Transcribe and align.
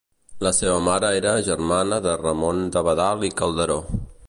La 0.45 0.51
seva 0.59 0.77
mare 0.87 1.11
era 1.17 1.33
germana 1.49 2.01
de 2.07 2.15
Ramon 2.23 2.65
d'Abadal 2.77 3.29
i 3.31 3.35
Calderó. 3.43 3.79